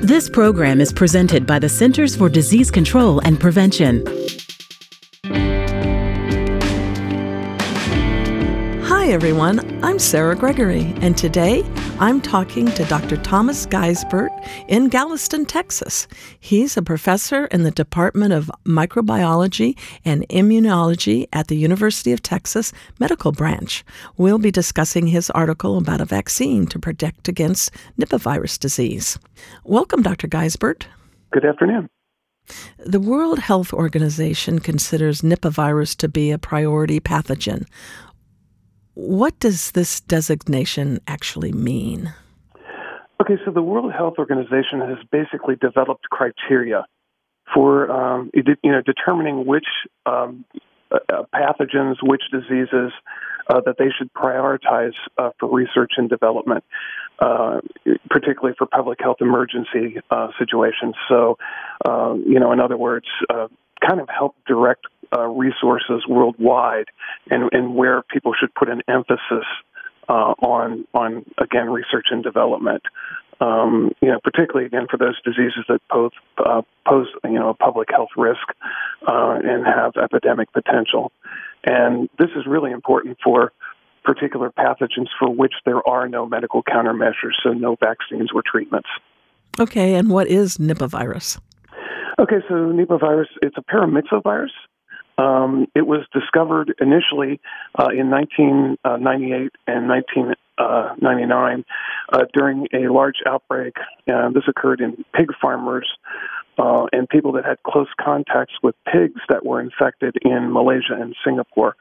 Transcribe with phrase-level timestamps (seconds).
[0.00, 4.04] This program is presented by the Centers for Disease Control and Prevention.
[8.84, 9.82] Hi, everyone.
[9.82, 11.62] I'm Sarah Gregory, and today
[11.98, 13.16] I'm talking to Dr.
[13.16, 14.28] Thomas Geisbert
[14.68, 16.06] in Galveston, Texas.
[16.38, 22.74] He's a professor in the Department of Microbiology and Immunology at the University of Texas
[23.00, 23.82] Medical Branch.
[24.18, 29.18] We'll be discussing his article about a vaccine to protect against Nipah virus disease.
[29.64, 30.28] Welcome, Dr.
[30.28, 30.84] Geisbert.
[31.32, 31.88] Good afternoon.
[32.78, 37.66] The World Health Organization considers Nipah virus to be a priority pathogen.
[38.96, 42.14] What does this designation actually mean?
[43.20, 46.86] Okay, so the World Health Organization has basically developed criteria
[47.52, 49.66] for um, you know determining which
[50.06, 50.46] um,
[50.90, 52.90] uh, uh, pathogens, which diseases
[53.50, 56.64] uh, that they should prioritize uh, for research and development,
[57.18, 57.60] uh,
[58.08, 60.94] particularly for public health emergency uh, situations.
[61.06, 61.36] So,
[61.84, 63.06] you know, in other words,
[63.86, 66.86] kind of help direct uh, resources worldwide
[67.30, 69.44] and, and where people should put an emphasis
[70.08, 72.82] uh, on on again research and development.
[73.38, 77.54] Um, you know, particularly again for those diseases that pose uh, pose you know a
[77.54, 78.46] public health risk
[79.06, 81.12] uh, and have epidemic potential.
[81.64, 83.52] And this is really important for
[84.04, 88.88] particular pathogens for which there are no medical countermeasures, so no vaccines or treatments.
[89.58, 91.38] Okay, and what is Nipah virus?
[92.18, 94.52] Okay, so Nipah virus, it's a paramyxovirus.
[95.18, 97.40] Um, it was discovered initially
[97.78, 101.64] uh, in 1998 and 1999
[102.12, 103.74] uh, during a large outbreak.
[104.12, 105.88] Uh, this occurred in pig farmers
[106.58, 111.14] uh, and people that had close contacts with pigs that were infected in Malaysia and
[111.24, 111.76] Singapore.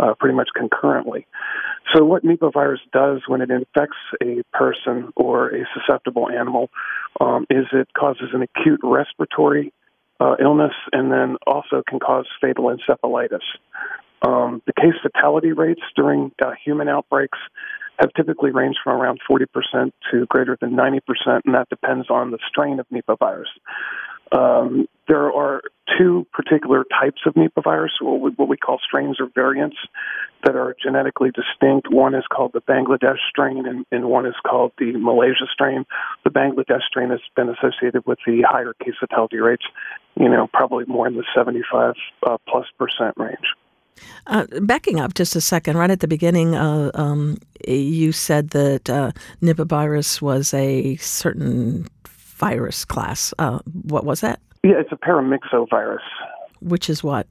[0.00, 1.26] Uh, pretty much concurrently.
[1.92, 6.70] So, what Nipah virus does when it infects a person or a susceptible animal
[7.20, 9.72] um, is it causes an acute respiratory
[10.20, 13.44] uh, illness and then also can cause fatal encephalitis.
[14.26, 17.38] Um, the case fatality rates during uh, human outbreaks
[17.98, 19.46] have typically ranged from around 40%
[20.10, 21.00] to greater than 90%,
[21.44, 23.48] and that depends on the strain of Nipah virus.
[24.30, 25.62] Um, there are
[25.98, 29.76] two particular types of Nipah virus, what we call strains or variants,
[30.44, 31.90] that are genetically distinct.
[31.90, 35.86] One is called the Bangladesh strain, and, and one is called the Malaysia strain.
[36.24, 39.64] The Bangladesh strain has been associated with the higher case fatality rates,
[40.18, 41.94] you know, probably more in the 75
[42.26, 43.54] uh, plus percent range.
[44.26, 47.36] Uh, backing up just a second, right at the beginning, uh, um,
[47.66, 49.10] you said that uh,
[49.42, 53.34] Nipah virus was a certain virus class.
[53.38, 54.40] Uh, what was that?
[54.62, 55.98] Yeah, it's a paramyxovirus.
[56.60, 57.26] Which is what?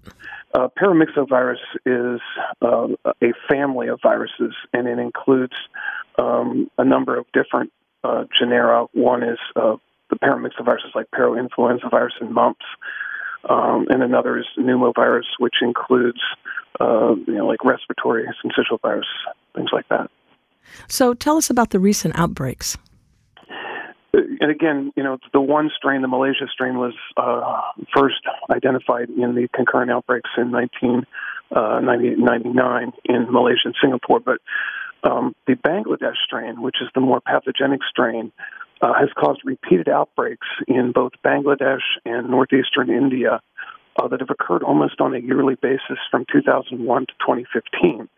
[0.54, 2.22] Uh, paramyxovirus is
[2.62, 2.88] uh,
[3.22, 5.56] a family of viruses, and it includes
[6.18, 7.72] um, a number of different
[8.04, 8.86] uh, genera.
[8.94, 9.76] One is uh,
[10.10, 12.66] the paramyxoviruses like parainfluenza virus and mumps,
[13.50, 16.20] um, and another is pneumovirus, which includes
[16.80, 19.08] uh, you know like respiratory syncytial virus,
[19.56, 20.10] things like that.
[20.88, 22.78] So, tell us about the recent outbreaks
[24.40, 27.62] and again, you know, the one strain, the Malaysia strain, was uh,
[27.96, 34.20] first identified in the concurrent outbreaks in 1999 uh, in Malaysia and Singapore.
[34.20, 34.40] But
[35.04, 38.32] um, the Bangladesh strain, which is the more pathogenic strain,
[38.82, 43.42] uh, has caused repeated outbreaks in both Bangladesh and northeastern India
[44.00, 48.10] uh, that have occurred almost on a yearly basis from 2001 to 2015.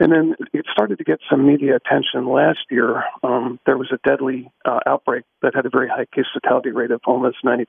[0.00, 3.02] And then it started to get some media attention last year.
[3.24, 6.92] Um, there was a deadly uh, outbreak that had a very high case fatality rate
[6.92, 7.66] of almost 90%.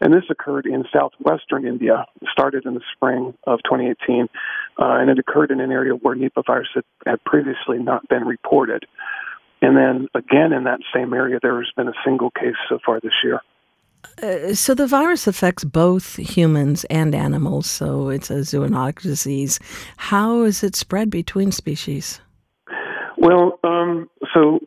[0.00, 4.28] And this occurred in southwestern India, it started in the spring of 2018,
[4.78, 8.24] uh, and it occurred in an area where Nipah virus had, had previously not been
[8.24, 8.86] reported.
[9.60, 13.00] And then again in that same area, there has been a single case so far
[13.00, 13.40] this year.
[14.22, 19.58] Uh, so the virus affects both humans and animals, so it's a zoonotic disease.
[19.96, 22.20] How is it spread between species?
[23.16, 24.60] Well, um, so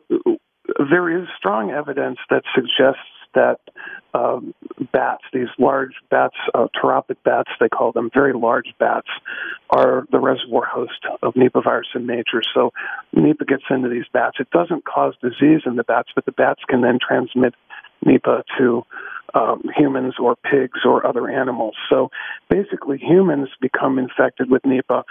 [0.90, 3.00] there is strong evidence that suggests
[3.34, 3.60] that
[4.14, 4.54] um,
[4.92, 9.08] bats, these large bats, uh, pteropic bats, they call them, very large bats,
[9.70, 12.42] are the reservoir host of Nipah virus in nature.
[12.54, 12.72] So
[13.14, 14.36] Nipah gets into these bats.
[14.38, 17.54] It doesn't cause disease in the bats, but the bats can then transmit
[18.04, 18.84] Nipah to
[19.34, 21.74] um, humans or pigs or other animals.
[21.88, 22.10] So
[22.50, 25.04] basically, humans become infected with Nipah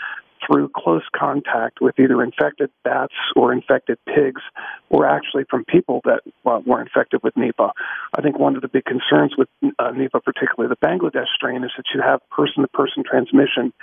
[0.46, 4.42] through close contact with either infected bats or infected pigs,
[4.90, 7.72] or actually from people that uh, were infected with Nipah.
[8.18, 11.72] I think one of the big concerns with uh, Nipah, particularly the Bangladesh strain, is
[11.78, 13.74] that you have person to person transmission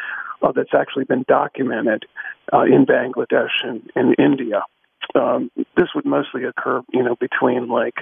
[0.42, 2.06] uh, that's actually been documented
[2.52, 4.62] uh, in Bangladesh and in India.
[5.14, 7.94] Um, this would mostly occur, you know, between like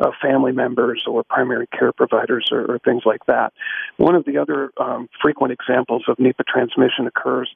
[0.00, 3.52] uh, family members or primary care providers or, or things like that.
[3.96, 7.50] One of the other um, frequent examples of NEPA transmission occurs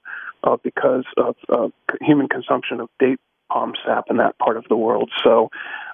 [0.45, 1.69] uh, because of uh,
[2.01, 3.21] human consumption of date
[3.51, 5.11] palm sap in that part of the world.
[5.23, 5.51] So,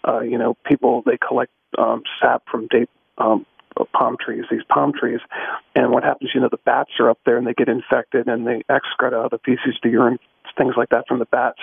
[0.06, 2.88] uh, you know, people they collect um, sap from date
[3.18, 3.46] um,
[3.94, 5.20] palm trees, these palm trees,
[5.74, 6.30] and what happens?
[6.34, 9.38] You know, the bats are up there and they get infected, and the excreta, the
[9.44, 10.18] feces, the urine,
[10.56, 11.60] things like that from the bats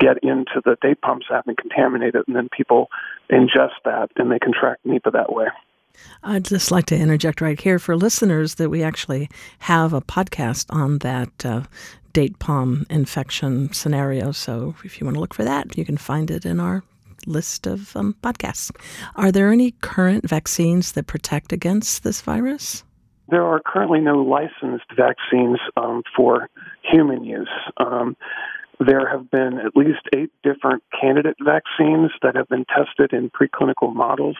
[0.00, 2.88] get into the date palm sap and contaminate it, and then people
[3.30, 5.46] ingest that and they contract Nipah that way.
[6.22, 9.30] I'd just like to interject right here for listeners that we actually
[9.60, 11.62] have a podcast on that uh,
[12.12, 14.32] date palm infection scenario.
[14.32, 16.82] So if you want to look for that, you can find it in our
[17.26, 18.70] list of um, podcasts.
[19.16, 22.84] Are there any current vaccines that protect against this virus?
[23.28, 26.48] There are currently no licensed vaccines um, for
[26.82, 27.50] human use.
[27.76, 28.16] Um,
[28.78, 33.94] there have been at least eight different candidate vaccines that have been tested in preclinical
[33.94, 34.36] models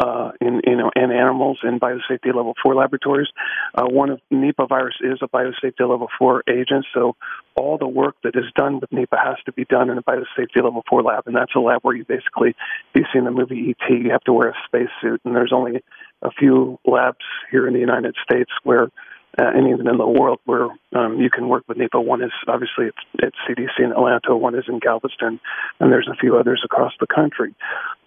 [0.00, 3.28] uh, in, in, in animals in biosafety level four laboratories.
[3.74, 7.16] Uh, one of Nipah virus is a biosafety level four agent, so
[7.56, 10.56] all the work that is done with Nipah has to be done in a biosafety
[10.56, 12.56] level four lab, and that's a lab where you basically, if
[12.94, 15.82] you've seen the movie ET, you have to wear a spacesuit, and there's only
[16.24, 18.88] a few labs here in the United States where
[19.36, 22.04] uh, and even in the world where um, you can work with Nipah.
[22.04, 22.86] One is obviously
[23.20, 25.40] at, CDC in Atlanta, one is in Galveston,
[25.80, 27.54] and there's a few others across the country.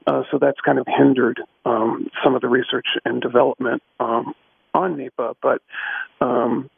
[0.05, 4.33] Uh, so that's kind of hindered um, some of the research and development um,
[4.73, 5.35] on Nipah.
[5.41, 5.61] But
[6.21, 6.69] um,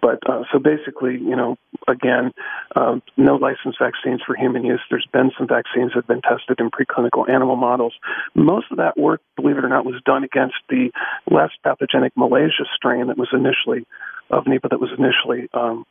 [0.00, 1.56] but uh, so basically, you know,
[1.86, 2.32] again,
[2.74, 4.80] um, no licensed vaccines for human use.
[4.90, 7.94] There's been some vaccines that have been tested in preclinical animal models.
[8.34, 10.90] Most of that work, believe it or not, was done against the
[11.30, 13.86] less pathogenic Malaysia strain that was initially
[14.30, 15.84] of Nipah that was initially um,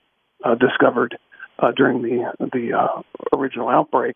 [0.43, 1.17] uh, discovered
[1.59, 3.01] uh, during the the uh,
[3.37, 4.15] original outbreak,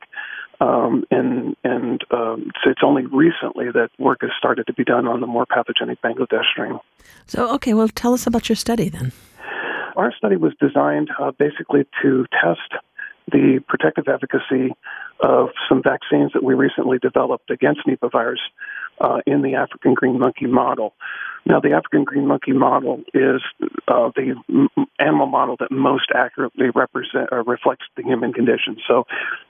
[0.60, 5.08] um, and and um, so it's only recently that work has started to be done
[5.08, 6.80] on the more pathogenic Bangladesh strain.
[7.28, 9.12] So, okay, well, tell us about your study then.
[9.98, 12.72] Our study was designed uh, basically to test
[13.32, 14.72] the protective efficacy
[15.22, 18.40] of some vaccines that we recently developed against Nipah virus
[19.02, 20.94] uh, in the African green monkey model.
[21.46, 23.42] Now, the African green monkey model is
[23.88, 24.36] uh, the
[25.00, 28.78] animal model that most accurately represent or reflects the human condition.
[28.88, 29.06] So,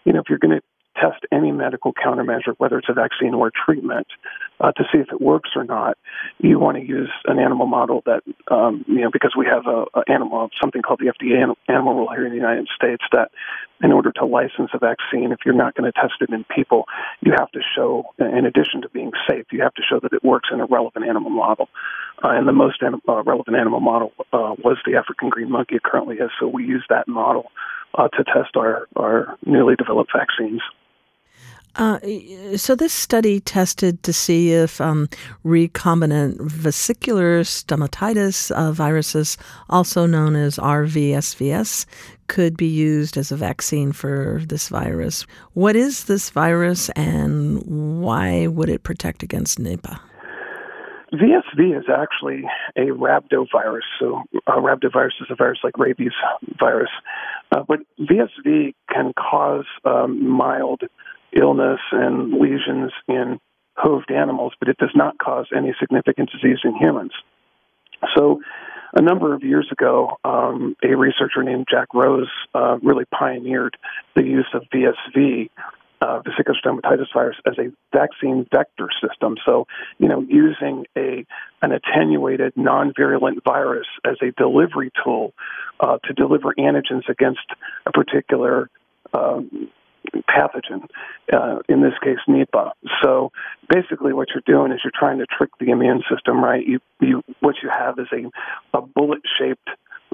[0.05, 0.63] you know, if you're going to
[0.99, 4.07] test any medical countermeasure, whether it's a vaccine or a treatment,
[4.59, 5.97] uh, to see if it works or not.
[6.39, 9.85] You want to use an animal model that, um, you know, because we have a,
[9.93, 13.29] a animal, something called the FDA animal rule here in the United States that
[13.83, 16.85] in order to license a vaccine, if you're not going to test it in people,
[17.21, 20.23] you have to show, in addition to being safe, you have to show that it
[20.23, 21.69] works in a relevant animal model.
[22.23, 25.75] Uh, and the most anim- uh, relevant animal model uh, was the African green monkey.
[25.75, 27.51] It currently is, so we use that model
[27.93, 30.61] uh, to test our, our newly developed vaccines.
[31.77, 31.99] Uh,
[32.57, 35.07] so this study tested to see if um,
[35.45, 39.37] recombinant vesicular stomatitis uh, viruses,
[39.69, 41.85] also known as RVSVS,
[42.27, 45.27] could be used as a vaccine for this virus.
[45.53, 47.61] What is this virus, and
[48.01, 49.99] why would it protect against Nipah?
[51.13, 52.43] VSV is actually
[52.75, 53.85] a rhabdovirus.
[53.99, 56.11] So, uh, rhabdovirus is a virus like rabies
[56.59, 56.89] virus,
[57.55, 60.81] uh, but VSV can cause um, mild
[61.39, 63.39] illness and lesions in
[63.77, 67.11] hooved animals, but it does not cause any significant disease in humans.
[68.15, 68.41] So,
[68.93, 73.75] a number of years ago, um, a researcher named Jack Rose uh, really pioneered
[74.15, 75.49] the use of VSV,
[76.01, 79.35] uh, vesicular stomatitis virus, as a vaccine vector system.
[79.45, 79.67] So,
[79.99, 81.25] you know, using a
[81.61, 85.33] an attenuated, non-virulent virus as a delivery tool
[85.79, 87.45] uh, to deliver antigens against
[87.85, 88.69] a particular
[89.13, 89.69] um,
[90.29, 90.87] pathogen,
[91.33, 92.71] uh, in this case Nipah.
[93.03, 93.31] So
[93.73, 96.65] basically, what you're doing is you're trying to trick the immune system, right?
[96.65, 99.69] You, you, what you have is a, a bullet-shaped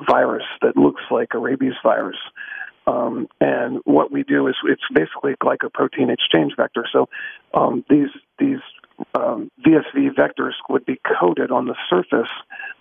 [0.10, 2.18] virus that looks like a rabies virus.
[2.86, 6.86] Um, and what we do is it's basically a glycoprotein exchange vector.
[6.92, 7.08] So
[7.54, 8.10] um, these
[8.40, 8.60] these
[9.16, 12.30] um, VSV vectors would be coated on the surface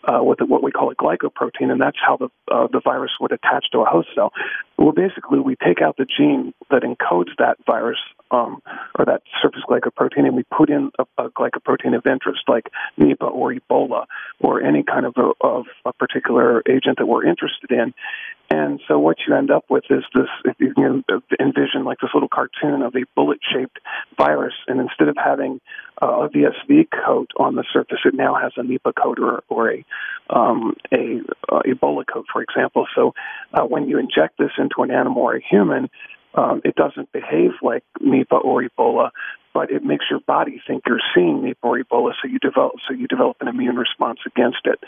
[0.04, 3.32] uh, with what we call a glycoprotein, and that's how the uh, the virus would
[3.32, 4.32] attach to a host cell.
[4.76, 7.98] Well, basically, we take out the gene that encodes that virus
[8.32, 8.62] um,
[8.98, 12.68] or that surface glycoprotein, and we put in a, a glycoprotein of interest like
[12.98, 14.06] Nipah or Ebola
[14.40, 17.94] or any kind of a, of a particular agent that we're interested in.
[18.50, 21.04] And so what you end up with is this, if you can
[21.40, 23.78] envision like this little cartoon of a bullet-shaped
[24.18, 25.60] virus, and instead of having
[26.02, 29.72] uh, a VSV coat on the surface, it now has a Nipah coat or, or
[29.72, 29.84] a,
[30.30, 31.20] um, a
[31.50, 32.86] uh, Ebola coat, for example.
[32.94, 33.14] So
[33.52, 35.88] uh, when you inject this into an animal or a human,
[36.34, 39.10] Um, it doesn't behave like Nipah or Ebola,
[39.52, 42.94] but it makes your body think you're seeing Nipah or Ebola, so you develop so
[42.94, 44.80] you develop an immune response against it.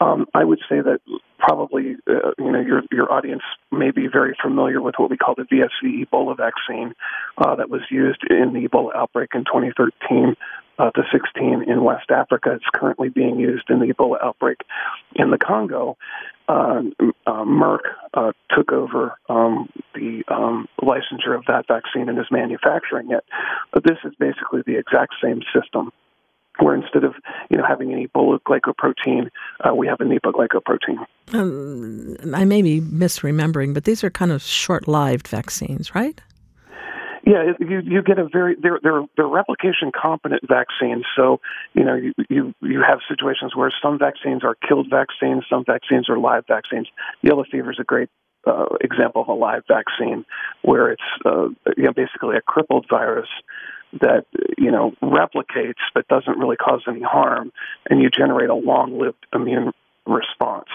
[0.00, 1.00] Um, I would say that
[1.38, 5.36] probably uh, you know your your audience may be very familiar with what we call
[5.36, 6.94] the VSV Ebola vaccine
[7.38, 10.34] uh, that was used in the Ebola outbreak in 2013
[10.80, 12.52] uh, to 16 in West Africa.
[12.54, 14.58] It's currently being used in the Ebola outbreak
[15.14, 15.98] in the Congo.
[16.48, 16.82] Uh,
[17.26, 17.80] uh, Merck
[18.14, 23.24] uh, took over um, the um, licensure of that vaccine and is manufacturing it.
[23.72, 25.92] But this is basically the exact same system
[26.58, 27.14] where instead of
[27.50, 29.28] you know having an Ebola glycoprotein,
[29.60, 31.06] uh, we have a Nipah glycoprotein.
[31.32, 36.20] Um, I may be misremembering, but these are kind of short-lived vaccines, right?
[37.26, 41.04] Yeah, you you get a very they're they're they're replication competent vaccines.
[41.16, 41.40] So
[41.74, 46.08] you know you you you have situations where some vaccines are killed vaccines, some vaccines
[46.08, 46.88] are live vaccines.
[47.22, 48.08] Yellow fever is a great
[48.46, 50.24] uh, example of a live vaccine
[50.62, 53.28] where it's uh, you know basically a crippled virus
[54.00, 54.24] that
[54.56, 57.52] you know replicates but doesn't really cause any harm,
[57.88, 59.72] and you generate a long-lived immune
[60.06, 60.68] response.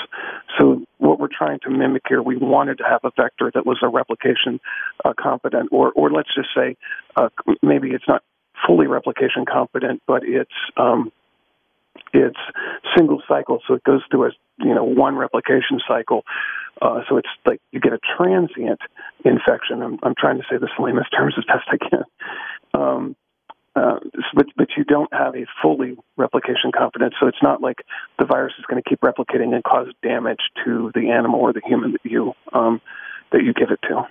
[0.60, 3.80] So what we're trying to mimic here, we wanted to have a vector that was
[3.82, 4.60] a replication
[5.04, 6.76] uh, competent, or or let's just say
[7.16, 7.30] uh,
[7.62, 8.24] maybe it's not
[8.66, 11.12] fully replication competent, but it's um,
[12.14, 12.40] it's
[12.96, 16.24] single cycle, so it goes through a you know one replication cycle.
[16.82, 18.80] Uh, so it's like you get a transient
[19.24, 19.82] infection.
[19.82, 22.04] I'm, I'm trying to say this in layman's terms as best I can.
[22.74, 23.16] Um,
[23.76, 24.00] uh,
[24.34, 27.16] but but you don't have a fully replication confidence.
[27.20, 27.80] So it's not like
[28.18, 31.62] the virus is going to keep replicating and cause damage to the animal or the
[31.66, 32.82] human that you um,
[33.32, 34.08] that you give it to.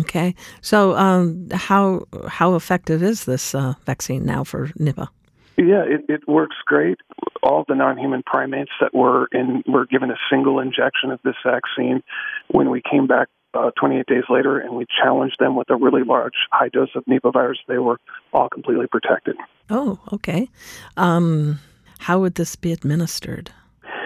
[0.00, 5.08] Okay, so um, how how effective is this uh, vaccine now for Nipah?
[5.56, 6.98] Yeah, it, it works great.
[7.42, 12.02] All the non-human primates that were in were given a single injection of this vaccine.
[12.48, 16.02] When we came back uh, 28 days later, and we challenged them with a really
[16.02, 17.58] large high dose of Nipah virus.
[17.66, 17.98] They were
[18.32, 19.36] all completely protected.
[19.70, 20.48] Oh, okay.
[20.96, 21.58] Um,
[21.98, 23.50] how would this be administered?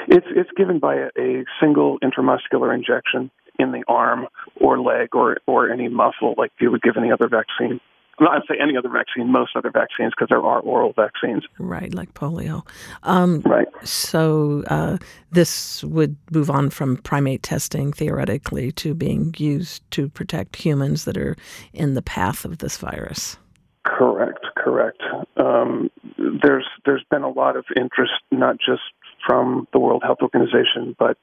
[0.09, 4.26] It's it's given by a, a single intramuscular injection in the arm
[4.61, 7.80] or leg or or any muscle, like you would give any other vaccine
[8.21, 11.45] not say any other vaccine, most other vaccines, because there are oral vaccines.
[11.59, 12.66] Right, like polio.
[13.02, 13.69] Um, right.
[13.85, 14.99] So uh,
[15.31, 21.16] this would move on from primate testing theoretically to being used to protect humans that
[21.16, 21.37] are
[21.73, 23.37] in the path of this virus.
[23.85, 24.45] Correct.
[24.57, 25.02] Correct.
[25.37, 28.83] Um, there's there's been a lot of interest, not just
[29.26, 31.19] from the World Health Organization, but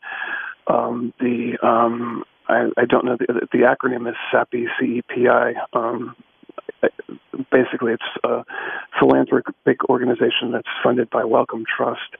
[0.68, 6.16] um, the um, I, I, don't know the, the acronym is CEPI, C-E-P-I, um,
[7.52, 8.44] basically it's a
[9.00, 12.16] philanthropic organization that's funded by Wellcome Trust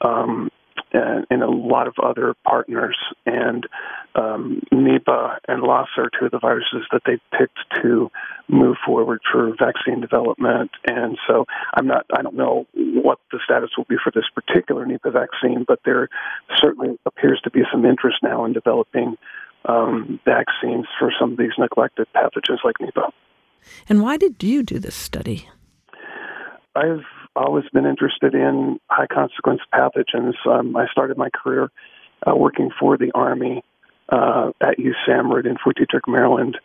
[0.00, 0.50] um,
[0.92, 2.96] and, and, a lot of other partners.
[3.24, 3.66] And
[4.14, 8.10] um, Nipah and Lassa are two of the viruses that they picked to
[8.48, 10.70] move forward for vaccine development.
[10.86, 14.86] And so I'm not, I don't know what the status will be for this particular
[14.86, 16.08] Nipah vaccine, but there
[16.56, 19.16] certainly appears to be some interest now in developing
[19.64, 23.10] um, vaccines for some of these neglected pathogens like Nipah.
[23.88, 25.48] And why did you do this study?
[26.74, 27.04] I've
[27.34, 30.34] always been interested in high consequence pathogens.
[30.46, 31.70] Um, I started my career
[32.26, 33.62] uh, working for the Army
[34.08, 36.58] uh, at USAMRIID in Fort Detrick, Maryland,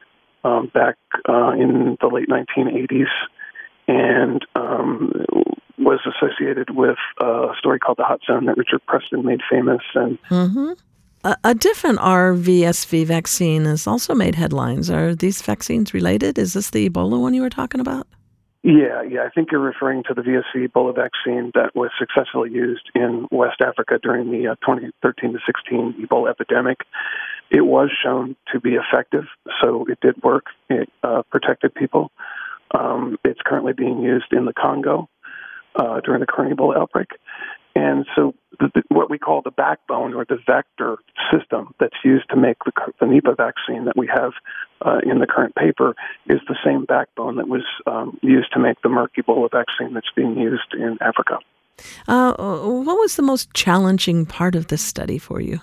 [0.43, 0.97] um, back
[1.29, 3.07] uh, in the late 1980s,
[3.87, 5.11] and um,
[5.77, 9.81] was associated with a story called the Hot Zone that Richard Preston made famous.
[9.95, 10.73] And mm-hmm.
[11.23, 14.89] A, different RVSV vaccine has also made headlines.
[14.89, 16.39] Are these vaccines related?
[16.39, 18.07] Is this the Ebola one you were talking about?
[18.63, 19.23] Yeah, yeah.
[19.25, 23.61] I think you're referring to the VSV Ebola vaccine that was successfully used in West
[23.61, 26.79] Africa during the uh, 2013 to 16 Ebola epidemic.
[27.49, 29.25] It was shown to be effective,
[29.61, 30.45] so it did work.
[30.69, 32.11] It uh, protected people.
[32.73, 35.09] Um, it's currently being used in the Congo
[35.75, 37.09] uh, during the current Ebola outbreak.
[37.75, 40.97] And so, the, the, what we call the backbone or the vector
[41.31, 44.33] system that's used to make the, the Nipah vaccine that we have
[44.85, 45.95] uh, in the current paper
[46.27, 50.11] is the same backbone that was um, used to make the Merck Ebola vaccine that's
[50.15, 51.39] being used in Africa.
[52.07, 55.61] Uh, what was the most challenging part of this study for you?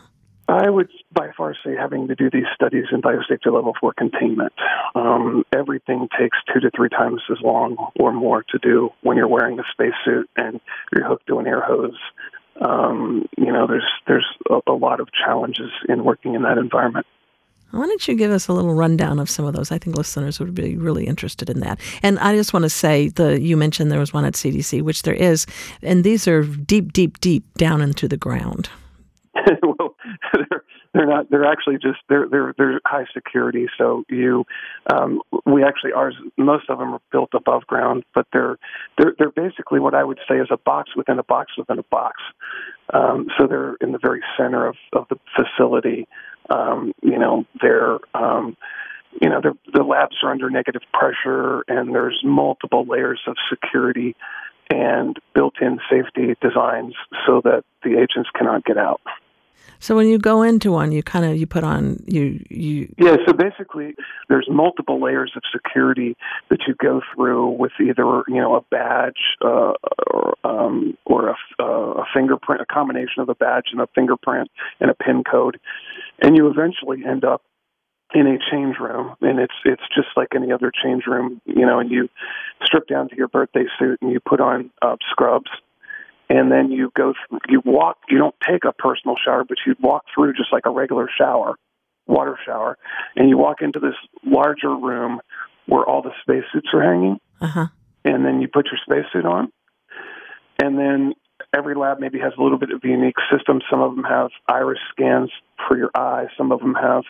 [0.49, 4.55] I would by far say having to do these studies in biosafety level four containment.
[4.95, 9.29] Um, everything takes two to three times as long or more to do when you're
[9.29, 10.59] wearing a spacesuit and
[10.91, 11.99] you're hooked to an air hose.
[12.61, 17.07] Um, you know, there's there's a, a lot of challenges in working in that environment.
[17.71, 19.71] Why don't you give us a little rundown of some of those?
[19.71, 21.79] I think listeners would be really interested in that.
[22.03, 25.03] And I just want to say the you mentioned there was one at CDC, which
[25.03, 25.47] there is,
[25.83, 28.71] and these are deep, deep, deep down into the ground.
[29.63, 29.97] well,
[30.95, 31.31] they're not.
[31.31, 33.67] They're actually just they're they're they're high security.
[33.77, 34.45] So you,
[34.93, 38.59] um, we actually ours most of them are built above ground, but they're
[38.97, 41.85] they're they're basically what I would say is a box within a box within a
[41.85, 42.17] box.
[42.93, 46.09] Um, so they're in the very center of of the facility.
[46.51, 48.57] Um, you know, they're um,
[49.21, 49.41] you know,
[49.73, 54.15] the labs are under negative pressure, and there's multiple layers of security
[54.71, 56.95] and built-in safety designs
[57.27, 59.01] so that the agents cannot get out.
[59.81, 62.93] So when you go into one, you kind of you put on you you.
[62.99, 63.17] Yeah.
[63.27, 63.95] So basically,
[64.29, 66.17] there's multiple layers of security
[66.51, 69.73] that you go through with either you know a badge uh,
[70.13, 74.91] or um, or a, a fingerprint, a combination of a badge and a fingerprint and
[74.91, 75.59] a PIN code,
[76.21, 77.43] and you eventually end up
[78.15, 81.79] in a change room and it's it's just like any other change room you know
[81.79, 82.09] and you
[82.65, 85.51] strip down to your birthday suit and you put on uh, scrubs
[86.29, 89.75] and then you go through, you walk you don't take a personal shower but you
[89.81, 91.57] walk through just like a regular shower
[92.07, 92.77] water shower
[93.17, 93.95] and you walk into this
[94.25, 95.21] larger room
[95.67, 97.67] where all the spacesuits are hanging uh-huh.
[98.05, 99.53] and then you put your spacesuit on
[100.61, 101.15] and then
[101.57, 103.61] every lab maybe has a little bit of a unique system.
[103.71, 105.31] Some of them have iris scans
[105.67, 106.29] for your eyes.
[106.37, 107.05] Some of them have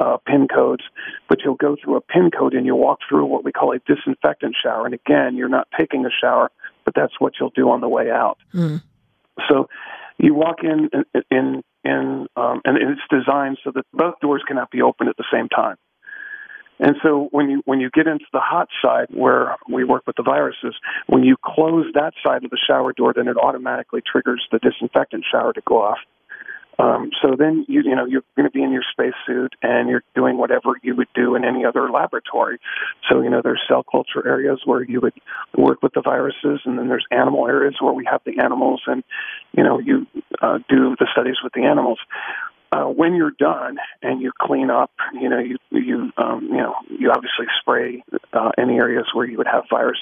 [0.00, 0.82] uh, PIN codes.
[1.28, 3.78] But you'll go through a PIN code and you'll walk through what we call a
[3.80, 4.84] disinfectant shower.
[4.84, 6.50] And again, you're not taking a shower,
[6.92, 8.38] but that's what you'll do on the way out.
[8.54, 8.82] Mm.
[9.48, 9.68] So
[10.18, 14.70] you walk in in in, in um, and it's designed so that both doors cannot
[14.70, 15.76] be opened at the same time.
[16.78, 20.16] And so when you when you get into the hot side where we work with
[20.16, 20.74] the viruses,
[21.06, 25.24] when you close that side of the shower door, then it automatically triggers the disinfectant
[25.30, 25.98] shower to go off.
[26.80, 30.04] Um, so then you you know you're going to be in your spacesuit and you're
[30.14, 32.58] doing whatever you would do in any other laboratory.
[33.08, 35.14] So you know there's cell culture areas where you would
[35.56, 39.04] work with the viruses, and then there's animal areas where we have the animals, and
[39.56, 40.06] you know you
[40.40, 41.98] uh, do the studies with the animals
[42.72, 46.74] uh, when you're done and you clean up, you know, you you um, you know,
[46.88, 49.98] you obviously spray uh, any areas where you would have virus,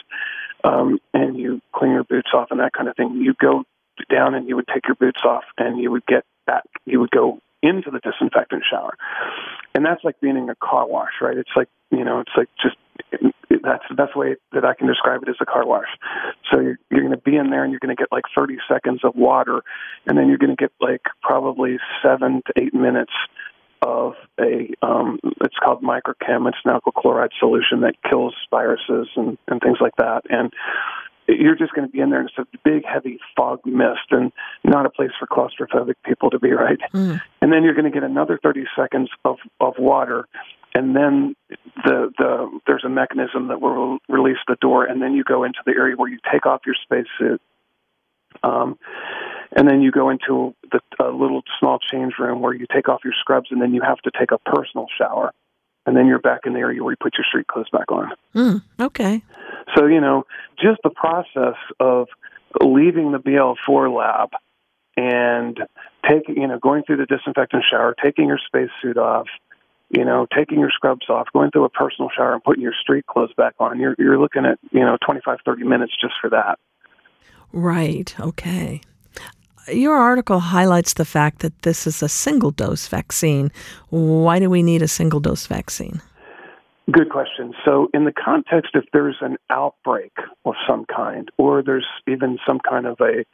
[0.64, 3.16] um, and you clean your boots off and that kind of thing.
[3.16, 3.64] You go
[4.10, 6.24] down and you would take your boots off and you would get
[6.88, 8.96] You would go into the disinfectant shower,
[9.74, 11.36] and that's like being in a car wash, right?
[11.36, 12.76] It's like you know, it's like just
[13.62, 15.88] that's the best way that I can describe it as a car wash.
[16.50, 18.58] So you're, you're going to be in there and you're going to get like 30
[18.70, 19.62] seconds of water,
[20.06, 23.12] and then you're going to get like probably seven to eight minutes
[23.82, 26.48] of a um, it's called microchem.
[26.48, 30.22] It's an alkyl chloride solution that kills viruses and, and things like that.
[30.28, 30.52] And
[31.28, 34.32] you're just going to be in there and it's a big, heavy fog mist and
[34.64, 36.78] not a place for claustrophobic people to be, right?
[36.94, 37.20] Mm.
[37.42, 40.26] And then you're going to get another 30 seconds of, of water
[40.74, 41.34] and then
[41.84, 45.58] the the there's a mechanism that will release the door, and then you go into
[45.66, 47.40] the area where you take off your spacesuit,
[48.42, 48.78] um,
[49.56, 53.00] and then you go into the a little small change room where you take off
[53.04, 55.32] your scrubs, and then you have to take a personal shower,
[55.86, 58.12] and then you're back in the area where you put your street clothes back on.
[58.34, 59.22] Mm, okay.
[59.76, 60.24] So you know,
[60.58, 62.08] just the process of
[62.62, 64.30] leaving the BL4 lab
[64.96, 65.58] and
[66.08, 69.26] taking you know going through the disinfectant shower, taking your spacesuit off
[69.90, 73.06] you know, taking your scrubs off, going through a personal shower, and putting your street
[73.06, 73.80] clothes back on.
[73.80, 76.58] You're you're looking at you know 25, 30 minutes just for that.
[77.52, 78.14] Right.
[78.20, 78.82] Okay.
[79.72, 83.50] Your article highlights the fact that this is a single dose vaccine.
[83.90, 86.00] Why do we need a single dose vaccine?
[86.90, 87.52] Good question.
[87.64, 90.12] So, in the context, if there's an outbreak
[90.44, 93.24] of some kind, or there's even some kind of a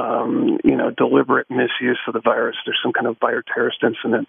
[0.00, 4.28] um, you know, deliberate misuse of the virus, there's some kind of bioterrorist incident,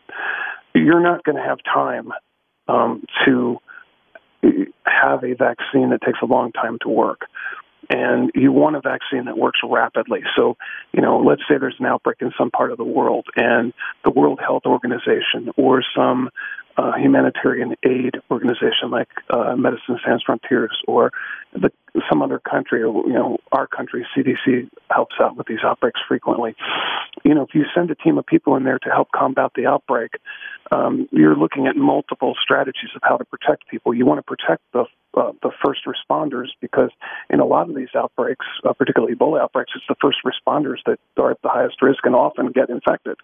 [0.73, 2.11] you're not going to have time
[2.67, 3.57] um, to
[4.85, 7.21] have a vaccine that takes a long time to work.
[7.89, 10.21] And you want a vaccine that works rapidly.
[10.37, 10.55] So,
[10.93, 14.11] you know, let's say there's an outbreak in some part of the world, and the
[14.11, 16.29] World Health Organization or some
[16.77, 21.11] uh, humanitarian aid organization like uh, Medicine Sans Frontiers or
[21.53, 21.71] the,
[22.09, 26.55] some other country, or you know, our country, CDC helps out with these outbreaks frequently.
[27.23, 29.65] You know, if you send a team of people in there to help combat the
[29.65, 30.11] outbreak,
[30.71, 33.93] um, you're looking at multiple strategies of how to protect people.
[33.93, 36.89] You want to protect the uh, the first responders because
[37.29, 40.99] in a lot of these outbreaks, uh, particularly Ebola outbreaks, it's the first responders that
[41.17, 43.17] are at the highest risk and often get infected.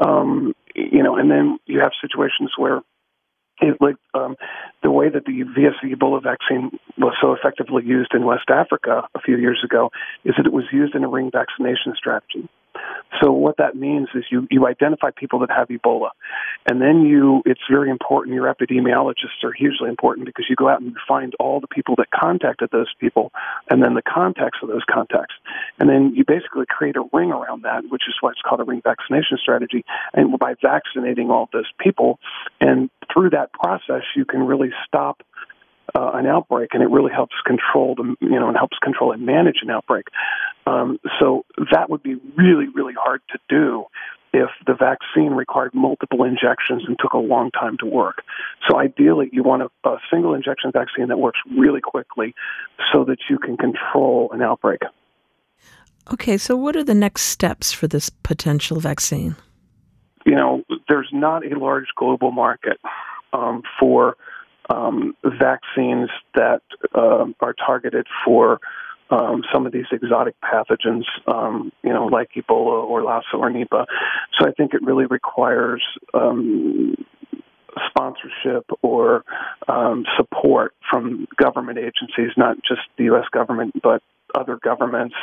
[0.00, 0.54] Um,
[0.92, 2.80] you know, and then you have situations where
[3.60, 4.36] it, like um,
[4.82, 9.20] the way that the VSV Ebola vaccine was so effectively used in West Africa a
[9.20, 9.90] few years ago
[10.24, 12.48] is that it was used in a ring vaccination strategy.
[13.20, 16.10] So what that means is you, you identify people that have Ebola.
[16.68, 20.80] And then you, it's very important, your epidemiologists are hugely important because you go out
[20.80, 23.32] and find all the people that contacted those people
[23.70, 25.34] and then the contacts of those contacts.
[25.78, 28.64] And then you basically create a ring around that, which is why it's called a
[28.64, 29.84] ring vaccination strategy.
[30.12, 32.18] And by vaccinating all those people,
[32.60, 35.22] and through that process, you can really stop
[35.94, 39.24] uh, an outbreak, and it really helps control the you know and helps control and
[39.24, 40.06] manage an outbreak.
[40.68, 43.84] Um, so that would be really really hard to do
[44.32, 48.22] if the vaccine required multiple injections and took a long time to work.
[48.68, 52.34] So ideally, you want a, a single injection vaccine that works really quickly,
[52.92, 54.82] so that you can control an outbreak.
[56.12, 59.36] Okay, so what are the next steps for this potential vaccine?
[60.24, 62.78] You know, there's not a large global market
[63.32, 64.16] um, for
[64.70, 66.62] um, vaccines that
[66.94, 68.60] uh, are targeted for
[69.10, 73.86] um, some of these exotic pathogens, um, you know, like Ebola or Lassa or Nipah.
[74.38, 75.82] So I think it really requires
[76.14, 76.94] um,
[77.88, 79.24] sponsorship or
[79.66, 83.24] um, support from government agencies, not just the U.S.
[83.32, 84.02] government, but
[84.34, 85.14] other governments,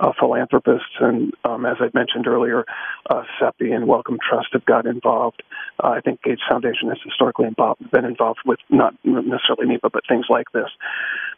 [0.00, 2.64] uh, philanthropists, and um, as I mentioned earlier,
[3.10, 5.42] uh, CEPI and Wellcome Trust have got involved.
[5.82, 10.02] Uh, I think Gates Foundation has historically involved, been involved with not necessarily Nipah, but
[10.08, 10.68] things like this.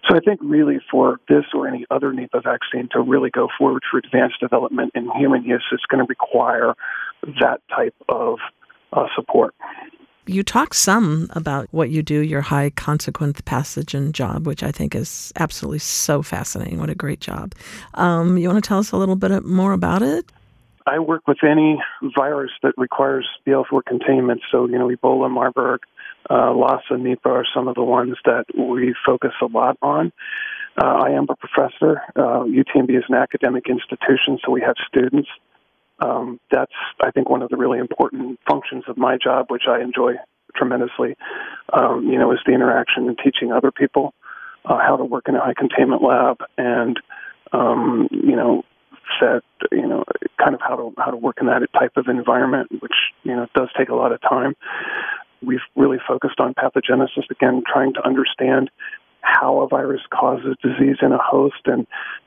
[0.08, 3.82] So I think really for this or any other Nipah vaccine to really go forward
[3.90, 6.74] for advanced development in human use, it's going to require
[7.40, 8.38] that type of
[8.92, 9.54] uh, support.
[10.28, 14.94] You talk some about what you do, your high consequence pathogen job, which I think
[14.94, 16.80] is absolutely so fascinating.
[16.80, 17.54] What a great job.
[17.94, 20.30] Um, you want to tell us a little bit more about it?
[20.86, 21.78] I work with any
[22.16, 24.40] virus that requires BL4 containment.
[24.50, 25.80] So, you know, Ebola, Marburg,
[26.30, 30.12] uh, Lassa, Nipah are some of the ones that we focus a lot on.
[30.80, 32.02] Uh, I am a professor.
[32.14, 35.28] Uh, UTMB is an academic institution, so we have students
[36.00, 39.80] um, that's I think one of the really important functions of my job, which I
[39.80, 40.14] enjoy
[40.54, 41.16] tremendously.
[41.72, 44.14] Um, you know, is the interaction and teaching other people
[44.64, 46.98] uh, how to work in a high containment lab, and
[47.52, 48.62] um, you know,
[49.20, 50.04] set you know,
[50.38, 53.46] kind of how to how to work in that type of environment, which you know
[53.54, 54.54] does take a lot of time.
[55.42, 58.70] We've really focused on pathogenesis again, trying to understand
[59.26, 61.86] how a virus causes disease in a host, and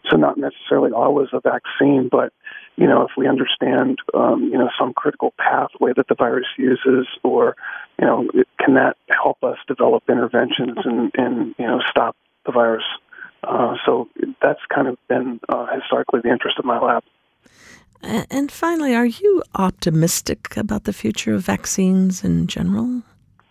[0.10, 2.34] so not necessarily always a vaccine, but
[2.76, 7.08] you know, if we understand, um, you know, some critical pathway that the virus uses,
[7.24, 7.56] or,
[8.00, 8.28] you know,
[8.60, 12.86] can that help us develop interventions and, and you know, stop the virus?
[13.44, 14.08] Uh, so
[14.42, 17.04] that's kind of been uh, historically the interest of my lab.
[18.02, 23.04] And finally, are you optimistic about the future of vaccines in general?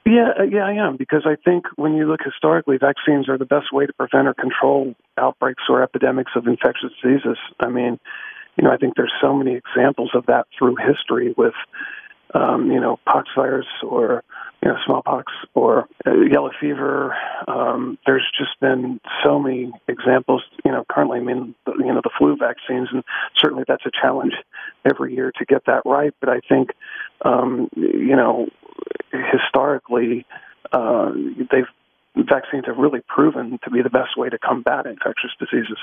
[0.09, 3.44] Yeah, uh, yeah, I am because I think when you look historically, vaccines are the
[3.44, 7.37] best way to prevent or control outbreaks or epidemics of infectious diseases.
[7.61, 8.01] I mean,
[8.57, 11.53] you know, I think there's so many examples of that through history with,
[12.33, 14.25] um, you know, pox virus or,
[14.62, 17.14] you know, smallpox or uh, yellow fever.
[17.47, 22.11] Um, there's just been so many examples, you know, currently, I mean, you know, the
[22.16, 23.05] flu vaccines, and
[23.37, 24.33] certainly that's a challenge
[24.90, 26.14] every year to get that right.
[26.18, 26.71] But I think,
[27.27, 28.49] um, you know,
[29.12, 30.26] historically,
[30.72, 31.12] uh,
[31.50, 31.66] they've
[32.28, 35.78] vaccines have really proven to be the best way to combat infectious diseases.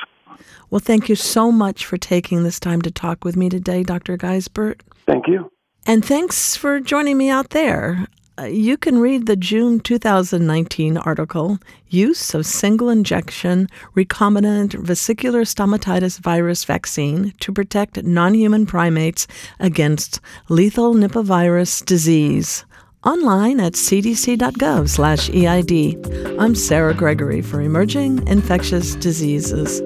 [0.69, 4.17] Well, thank you so much for taking this time to talk with me today, Dr.
[4.17, 4.81] Geisbert.
[5.05, 5.51] Thank you.
[5.85, 8.07] And thanks for joining me out there.
[8.37, 16.19] Uh, you can read the June 2019 article, Use of Single Injection Recombinant Vesicular Stomatitis
[16.19, 19.25] Virus Vaccine to Protect Non Human Primates
[19.61, 22.65] Against Lethal Nipah Virus Disease
[23.05, 26.39] online at cdc.gov/eid.
[26.39, 29.81] I'm Sarah Gregory for Emerging Infectious Diseases.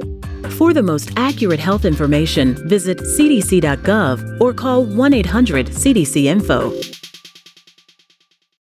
[0.57, 7.08] For the most accurate health information, visit cdc.gov or call 1-800-CDC-INFO.